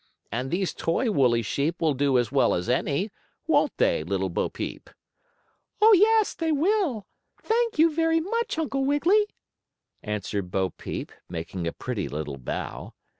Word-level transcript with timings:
And 0.31 0.49
these 0.49 0.73
toy 0.73 1.11
woolly 1.11 1.43
sheep 1.43 1.79
will 1.79 1.93
do 1.93 2.17
as 2.17 2.31
well 2.31 2.55
as 2.55 2.67
any; 2.69 3.11
won't 3.45 3.77
they, 3.77 4.03
Little 4.03 4.29
Bo 4.31 4.49
Peep?" 4.49 4.89
"Oh, 5.79 5.93
yes, 5.93 6.33
they 6.33 6.51
will; 6.51 7.05
thank 7.43 7.77
you 7.77 7.93
very 7.93 8.19
much, 8.19 8.57
Uncle 8.57 8.83
Wiggily," 8.83 9.27
answered 10.01 10.49
Bo 10.49 10.71
Peep, 10.71 11.11
making 11.29 11.67
a 11.67 11.71
pretty 11.73 12.07
little 12.09 12.39
bow. 12.39 12.95